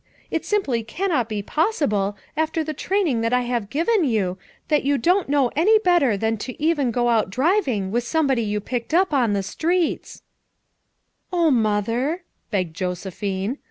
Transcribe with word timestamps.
It 0.31 0.43
simply 0.43 0.81
cannot 0.81 1.29
be 1.29 1.43
possible, 1.43 2.17
after 2.35 2.61
all 2.61 2.65
the 2.65 2.73
training 2.73 3.21
that 3.21 3.33
I 3.33 3.41
have 3.41 3.69
given 3.69 4.03
you, 4.03 4.39
that 4.67 4.83
you 4.83 4.97
don't 4.97 5.29
know 5.29 5.51
any 5.55 5.77
better 5.77 6.17
than 6.17 6.37
to 6.37 6.59
even 6.59 6.89
go 6.89 7.07
out 7.09 7.29
driv 7.29 7.67
ing 7.67 7.91
with 7.91 8.03
somebody 8.03 8.41
you 8.41 8.59
picked 8.59 8.95
up 8.95 9.13
on 9.13 9.33
the 9.33 9.43
streets 9.43 10.23
V 11.29 11.37
9 11.37 11.45
"Oh, 11.45 11.51
Mother!" 11.51 12.23
begged 12.49 12.75
Josephine. 12.75 13.59